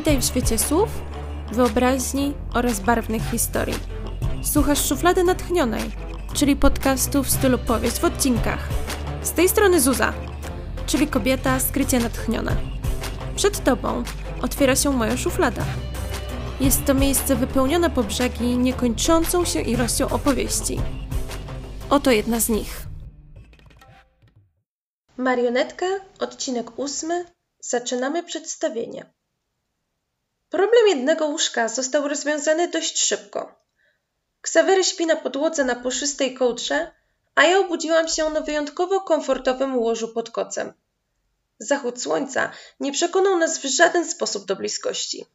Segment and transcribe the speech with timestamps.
[0.00, 0.88] Witaj w świecie słów,
[1.52, 3.74] wyobraźni oraz barwnych historii.
[4.42, 5.90] Słuchasz Szuflady Natchnionej,
[6.34, 8.68] czyli podcastu w stylu powieść w odcinkach.
[9.22, 10.12] Z tej strony Zuza,
[10.86, 12.56] czyli kobieta skrycie natchniona.
[13.36, 14.04] Przed tobą
[14.42, 15.64] otwiera się moja szuflada.
[16.60, 20.80] Jest to miejsce wypełnione po brzegi niekończącą się ilością opowieści.
[21.90, 22.86] Oto jedna z nich.
[25.16, 25.86] Marionetka,
[26.20, 27.24] odcinek ósmy.
[27.60, 29.19] Zaczynamy przedstawienie.
[30.50, 33.54] Problem jednego łóżka został rozwiązany dość szybko.
[34.40, 36.90] Ksawery śpi na podłodze na puszystej kołdrze,
[37.34, 40.72] a ja obudziłam się na wyjątkowo komfortowym łożu pod kocem.
[41.58, 45.26] Zachód słońca nie przekonał nas w żaden sposób do bliskości.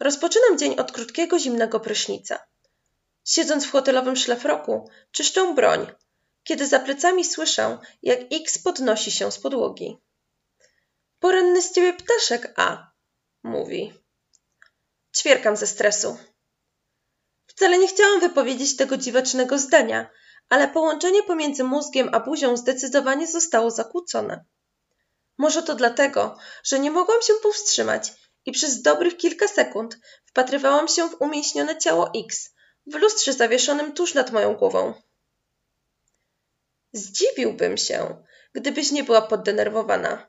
[0.00, 2.38] Rozpoczynam dzień od krótkiego, zimnego prysznica.
[3.24, 5.86] Siedząc w hotelowym szlafroku, czyszczę broń,
[6.44, 9.98] kiedy za plecami słyszę, jak X podnosi się z podłogi.
[11.20, 12.95] Poranny z ciebie ptaszek, A,
[13.46, 13.94] mówi.
[15.16, 16.18] Ćwierkam ze stresu.
[17.46, 20.10] Wcale nie chciałam wypowiedzieć tego dziwacznego zdania,
[20.48, 24.44] ale połączenie pomiędzy mózgiem a buzią zdecydowanie zostało zakłócone.
[25.38, 28.12] Może to dlatego, że nie mogłam się powstrzymać
[28.46, 32.54] i przez dobrych kilka sekund wpatrywałam się w umieśnione ciało X
[32.86, 34.94] w lustrze zawieszonym tuż nad moją głową.
[36.92, 40.28] Zdziwiłbym się, gdybyś nie była poddenerwowana.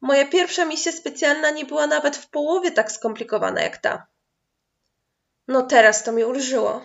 [0.00, 4.06] Moja pierwsza misja specjalna nie była nawet w połowie tak skomplikowana jak ta.
[5.48, 6.84] No teraz to mi ulżyło.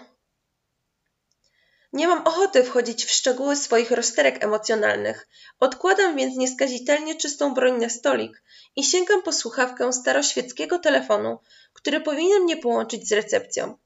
[1.93, 5.27] Nie mam ochoty wchodzić w szczegóły swoich rozterek emocjonalnych.
[5.59, 8.43] Odkładam więc nieskazitelnie czystą broń na stolik
[8.75, 11.39] i sięgam po słuchawkę staroświeckiego telefonu,
[11.73, 13.77] który powinien mnie połączyć z recepcją.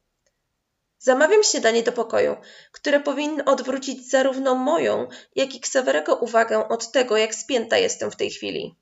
[0.99, 2.35] Zamawiam śniadanie do pokoju,
[2.71, 8.15] które powinno odwrócić zarówno moją, jak i Ksawerego uwagę od tego, jak spięta jestem w
[8.15, 8.75] tej chwili.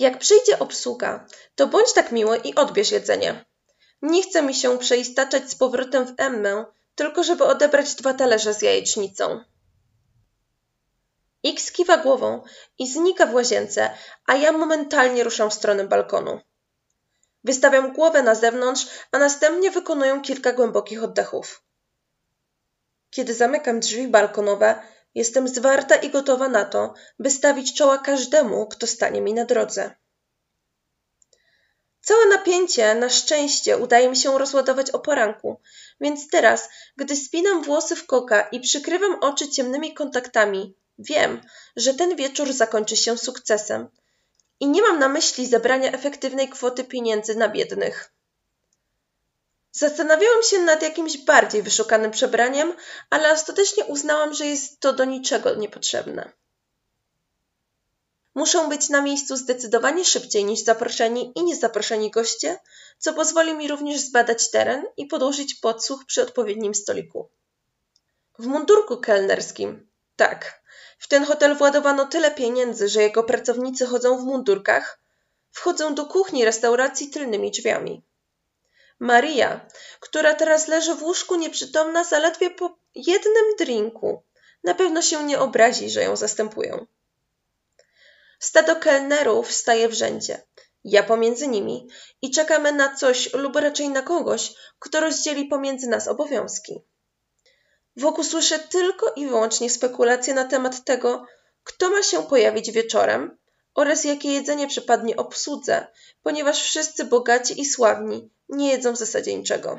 [0.00, 3.44] Jak przyjdzie obsługa, to bądź tak miły i odbierz jedzenie.
[4.02, 8.62] Nie chce mi się przeistaczać z powrotem w Emmę, tylko żeby odebrać dwa talerze z
[8.62, 9.44] jajecznicą.
[11.44, 12.42] X kiwa głową
[12.78, 13.90] i znika w łazience,
[14.26, 16.40] a ja momentalnie ruszam w stronę balkonu.
[17.44, 21.62] Wystawiam głowę na zewnątrz, a następnie wykonuję kilka głębokich oddechów.
[23.10, 24.82] Kiedy zamykam drzwi balkonowe,
[25.14, 29.94] jestem zwarta i gotowa na to, by stawić czoła każdemu, kto stanie mi na drodze.
[32.02, 35.60] Całe napięcie na szczęście udaje mi się rozładować o poranku,
[36.00, 41.40] więc teraz, gdy spinam włosy w koka i przykrywam oczy ciemnymi kontaktami, wiem,
[41.76, 43.88] że ten wieczór zakończy się sukcesem.
[44.60, 48.12] I nie mam na myśli zebrania efektywnej kwoty pieniędzy na biednych.
[49.72, 52.76] Zastanawiałam się nad jakimś bardziej wyszukanym przebraniem,
[53.10, 56.32] ale ostatecznie uznałam, że jest to do niczego niepotrzebne.
[58.34, 62.58] Muszą być na miejscu zdecydowanie szybciej niż zaproszeni i niezaproszeni goście,
[62.98, 67.28] co pozwoli mi również zbadać teren i podłożyć podsłuch przy odpowiednim stoliku.
[68.38, 70.62] W mundurku kelnerskim, tak,
[70.98, 75.00] w ten hotel władowano tyle pieniędzy, że jego pracownicy chodzą w mundurkach,
[75.50, 78.02] wchodzą do kuchni restauracji tylnymi drzwiami.
[79.00, 79.66] Maria,
[80.00, 84.22] która teraz leży w łóżku nieprzytomna zaledwie po jednym drinku,
[84.64, 86.86] na pewno się nie obrazi, że ją zastępują.
[88.38, 90.42] Stado kelnerów staje w rzędzie.
[90.84, 91.88] Ja pomiędzy nimi
[92.22, 96.84] i czekamy na coś lub raczej na kogoś, kto rozdzieli pomiędzy nas obowiązki.
[97.96, 101.26] Wokół słyszę tylko i wyłącznie spekulacje na temat tego,
[101.64, 103.38] kto ma się pojawić wieczorem
[103.74, 105.86] oraz jakie jedzenie przypadnie obsłudze,
[106.22, 109.78] ponieważ wszyscy bogaci i sławni nie jedzą w zasadzie niczego.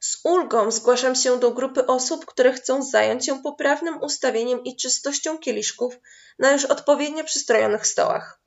[0.00, 5.38] Z ulgą zgłaszam się do grupy osób, które chcą zająć się poprawnym ustawieniem i czystością
[5.38, 5.94] kieliszków
[6.38, 8.40] na już odpowiednio przystrojonych stołach.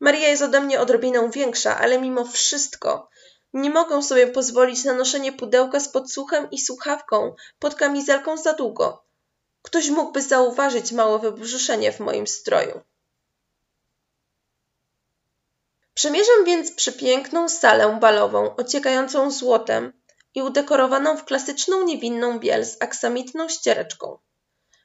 [0.00, 3.10] Maria jest ode mnie odrobinę większa, ale mimo wszystko
[3.52, 9.04] nie mogę sobie pozwolić na noszenie pudełka z podsłuchem i słuchawką pod kamizelką za długo.
[9.62, 12.80] Ktoś mógłby zauważyć małe wybrzuszenie w moim stroju.
[15.94, 19.92] Przemierzam więc przepiękną salę balową ociekającą złotem
[20.34, 24.18] i udekorowaną w klasyczną niewinną biel z aksamitną ściereczką,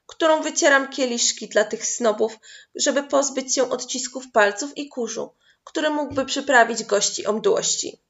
[0.06, 2.38] którą wycieram kieliszki dla tych snobów,
[2.76, 5.34] żeby pozbyć się odcisków palców i kurzu,
[5.64, 8.05] który mógłby przyprawić gości o mdłości.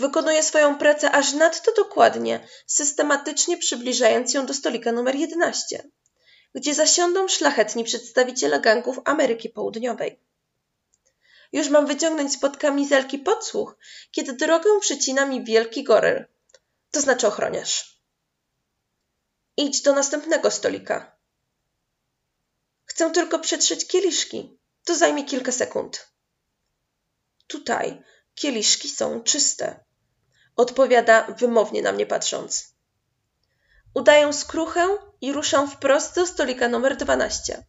[0.00, 5.88] Wykonuję swoją pracę aż nadto dokładnie, systematycznie przybliżając ją do stolika numer 11,
[6.54, 10.20] gdzie zasiądą szlachetni przedstawiciele gangów Ameryki Południowej.
[11.52, 13.76] Już mam wyciągnąć spod kamizelki podsłuch,
[14.10, 16.24] kiedy drogę przycina mi wielki goryl,
[16.90, 18.00] to znaczy ochroniarz.
[19.56, 21.16] Idź do następnego stolika.
[22.84, 26.08] Chcę tylko przetrzeć kieliszki, To zajmie kilka sekund.
[27.46, 28.02] Tutaj
[28.34, 29.89] kieliszki są czyste,
[30.60, 32.74] odpowiada wymownie na mnie patrząc.
[33.94, 34.88] Udaję skruchę
[35.20, 37.64] i ruszam wprost do stolika numer 12.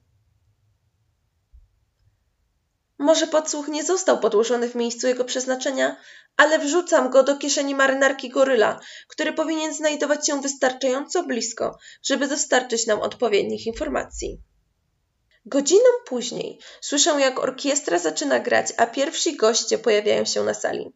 [2.99, 5.97] Może podsłuch nie został podłożony w miejscu jego przeznaczenia,
[6.37, 12.87] ale wrzucam go do kieszeni marynarki goryla, który powinien znajdować się wystarczająco blisko, żeby dostarczyć
[12.87, 14.41] nam odpowiednich informacji.
[15.45, 20.93] Godzinę później słyszę, jak orkiestra zaczyna grać, a pierwsi goście pojawiają się na sali.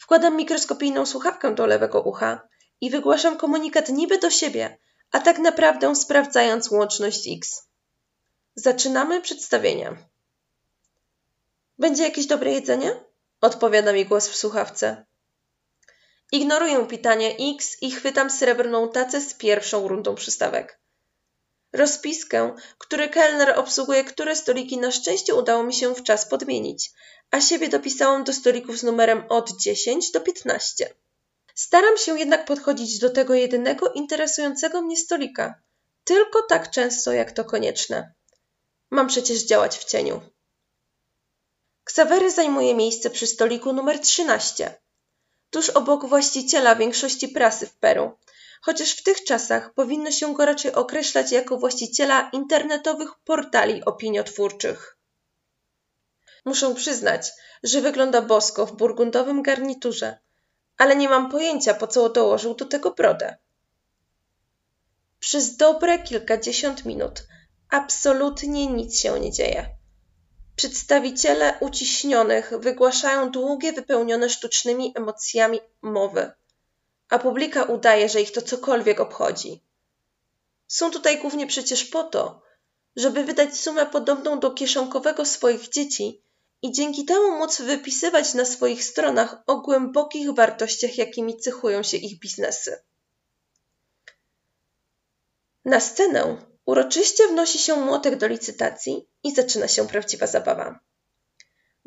[0.00, 2.48] Wkładam mikroskopijną słuchawkę do lewego ucha
[2.80, 4.78] i wygłaszam komunikat niby do siebie,
[5.12, 7.68] a tak naprawdę sprawdzając łączność X.
[8.54, 9.96] Zaczynamy przedstawienie.
[11.78, 13.04] Będzie jakieś dobre jedzenie?
[13.40, 15.04] Odpowiada mi głos w słuchawce.
[16.32, 20.80] Ignoruję pytanie X i chwytam srebrną tacę z pierwszą rundą przystawek.
[21.72, 26.90] Rozpiskę, który kelner obsługuje, które stoliki na szczęście udało mi się w czas podmienić,
[27.30, 30.94] a siebie dopisałam do stolików z numerem od 10 do 15.
[31.54, 35.62] Staram się jednak podchodzić do tego jedynego interesującego mnie stolika,
[36.04, 38.14] tylko tak często, jak to konieczne.
[38.90, 40.20] Mam przecież działać w cieniu.
[41.84, 44.80] Ksawery zajmuje miejsce przy stoliku numer 13,
[45.50, 48.18] tuż obok właściciela większości prasy w Peru,
[48.60, 54.96] chociaż w tych czasach powinno się go raczej określać jako właściciela internetowych portali opiniotwórczych.
[56.44, 60.18] Muszę przyznać, że wygląda bosko w burgundowym garniturze,
[60.78, 63.36] ale nie mam pojęcia, po co dołożył do tego brodę.
[65.18, 67.26] Przez dobre kilkadziesiąt minut
[67.70, 69.68] absolutnie nic się nie dzieje.
[70.56, 76.32] Przedstawiciele uciśnionych wygłaszają długie, wypełnione sztucznymi emocjami mowy,
[77.10, 79.62] a publika udaje, że ich to cokolwiek obchodzi.
[80.68, 82.42] Są tutaj głównie przecież po to,
[82.96, 86.22] żeby wydać sumę podobną do kieszonkowego swoich dzieci
[86.62, 92.18] i dzięki temu móc wypisywać na swoich stronach o głębokich wartościach, jakimi cechują się ich
[92.18, 92.82] biznesy.
[95.64, 100.80] Na scenę uroczyście wnosi się młotek do licytacji i zaczyna się prawdziwa zabawa.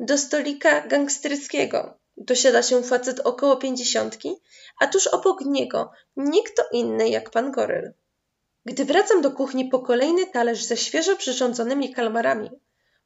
[0.00, 4.42] Do stolika gangsterskiego dosiada się facet około pięćdziesiątki,
[4.80, 7.92] a tuż obok niego nie kto inny jak pan Goryl.
[8.64, 12.50] Gdy wracam do kuchni po kolejny talerz ze świeżo przyrządzonymi kalmarami,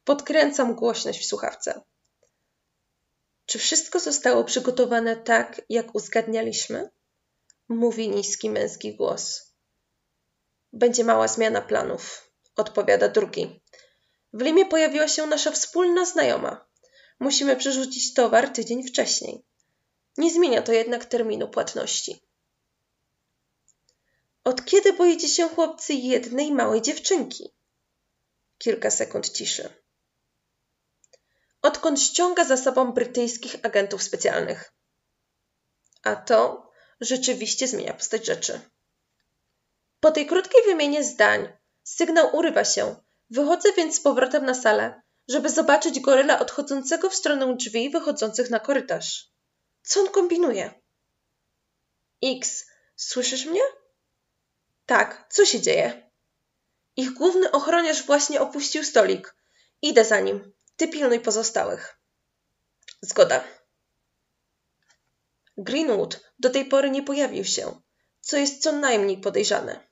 [0.09, 1.81] Podkręcam głośność w słuchawce.
[3.45, 6.89] Czy wszystko zostało przygotowane tak, jak uzgadnialiśmy?
[7.69, 9.53] Mówi niski męski głos.
[10.73, 13.61] Będzie mała zmiana planów, odpowiada drugi.
[14.33, 16.68] W Limie pojawiła się nasza wspólna znajoma.
[17.19, 19.43] Musimy przerzucić towar tydzień wcześniej.
[20.17, 22.21] Nie zmienia to jednak terminu płatności.
[24.43, 27.53] Od kiedy boicie się chłopcy jednej małej dziewczynki?
[28.57, 29.69] Kilka sekund ciszy
[31.61, 34.73] odkąd ściąga za sobą brytyjskich agentów specjalnych.
[36.03, 36.69] A to
[37.01, 38.61] rzeczywiście zmienia postać rzeczy.
[39.99, 42.95] Po tej krótkiej wymianie zdań sygnał urywa się.
[43.29, 48.59] Wychodzę więc z powrotem na salę, żeby zobaczyć goryla odchodzącego w stronę drzwi wychodzących na
[48.59, 49.31] korytarz.
[49.83, 50.73] Co on kombinuje?
[52.23, 53.61] X, słyszysz mnie?
[54.85, 56.11] Tak, co się dzieje?
[56.95, 59.35] Ich główny ochroniarz właśnie opuścił stolik.
[59.81, 60.53] Idę za nim.
[60.77, 61.99] Ty pilnuj pozostałych.
[63.01, 63.43] Zgoda.
[65.57, 67.81] Greenwood do tej pory nie pojawił się,
[68.21, 69.88] co jest co najmniej podejrzane.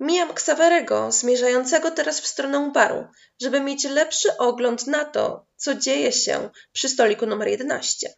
[0.00, 3.06] Mijam Xaverego, zmierzającego teraz w stronę baru,
[3.40, 8.14] żeby mieć lepszy ogląd na to, co dzieje się przy stoliku numer 11.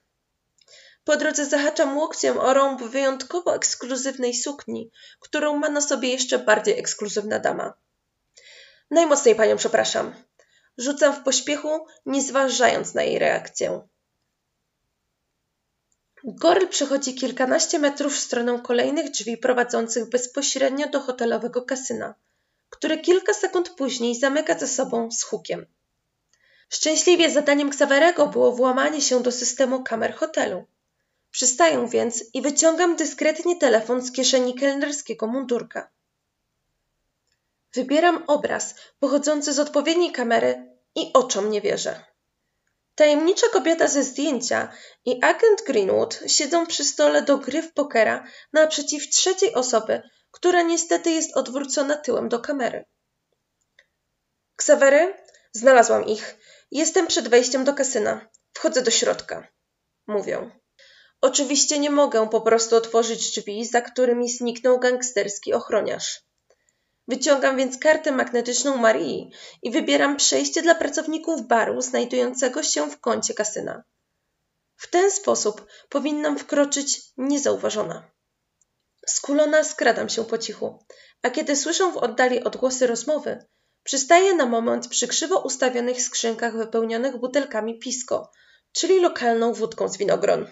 [1.05, 4.91] Po drodze zahaczam łokciem o rąb wyjątkowo ekskluzywnej sukni,
[5.21, 7.75] którą ma na sobie jeszcze bardziej ekskluzywna dama.
[8.91, 10.15] Najmocniej panią przepraszam.
[10.79, 13.89] Rzucam w pośpiechu, nie zważając na jej reakcję.
[16.29, 22.15] Goryl przechodzi kilkanaście metrów w stronę kolejnych drzwi prowadzących bezpośrednio do hotelowego kasyna,
[22.71, 25.67] które kilka sekund później zamyka za sobą z hukiem.
[26.69, 30.65] Szczęśliwie zadaniem Xaverego było włamanie się do systemu kamer hotelu.
[31.31, 35.91] Przystaję więc i wyciągam dyskretnie telefon z kieszeni kelnerskiego mundurka.
[37.75, 42.16] Wybieram obraz pochodzący z odpowiedniej kamery i oczom nie wierzę.
[42.97, 44.73] Tajemnicza kobieta ze zdjęcia
[45.05, 51.11] i agent Greenwood siedzą przy stole do gry w pokera naprzeciw trzeciej osoby, która niestety
[51.11, 52.85] jest odwrócona tyłem do kamery.
[54.57, 55.15] Ksawery?
[55.53, 56.37] Znalazłam ich.
[56.71, 58.29] Jestem przed wejściem do kasyna.
[58.53, 59.49] Wchodzę do środka.
[60.07, 60.51] Mówią.
[61.21, 66.23] Oczywiście nie mogę po prostu otworzyć drzwi, za którymi zniknął gangsterski ochroniarz.
[67.09, 69.31] Wyciągam więc kartę magnetyczną Marii
[69.63, 73.83] i wybieram przejście dla pracowników baru znajdującego się w kącie kasyna.
[74.77, 78.11] W ten sposób powinnam wkroczyć niezauważona.
[79.07, 80.85] Skulona skradam się po cichu,
[81.23, 83.47] a kiedy słyszę w oddali odgłosy rozmowy,
[83.83, 88.31] przystaję na moment przy krzywo ustawionych skrzynkach wypełnionych butelkami Pisco,
[88.73, 90.47] czyli lokalną wódką z winogron.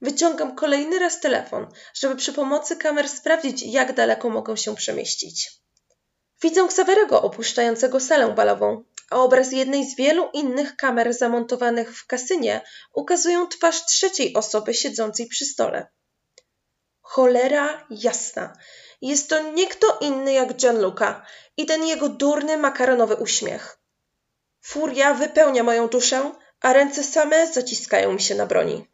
[0.00, 5.50] Wyciągam kolejny raz telefon, żeby przy pomocy kamer sprawdzić, jak daleko mogą się przemieścić.
[6.42, 12.60] Widzę Xaverego opuszczającego salę balową, a obraz jednej z wielu innych kamer zamontowanych w kasynie
[12.92, 15.86] ukazują twarz trzeciej osoby siedzącej przy stole.
[17.00, 18.52] Cholera jasna.
[19.02, 21.26] Jest to nie kto inny jak Gianluca
[21.56, 23.78] i ten jego durny makaronowy uśmiech.
[24.60, 28.86] Furia wypełnia moją duszę, a ręce same zaciskają mi się na broni.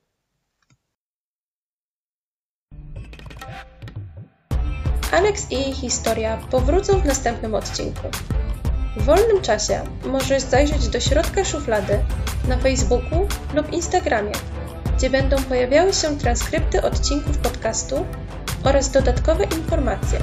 [5.15, 8.09] Alex i jej historia powrócą w następnym odcinku.
[8.97, 11.99] W wolnym czasie możesz zajrzeć do środka szuflady
[12.49, 14.33] na Facebooku lub Instagramie,
[14.97, 18.07] gdzie będą pojawiały się transkrypty odcinków podcastu
[18.65, 20.19] oraz dodatkowe informacje.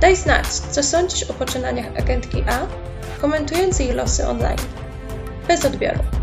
[0.00, 2.66] Daj znać, co sądzisz o poczynaniach agentki A,
[3.20, 4.58] komentując jej losy online.
[5.48, 6.19] Bez odbioru.